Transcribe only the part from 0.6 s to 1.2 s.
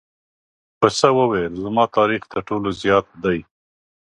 پسه